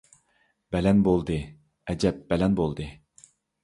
[0.75, 1.39] بەلەن بولدى،
[1.93, 2.93] ئەجەپ بەلەن بولدى!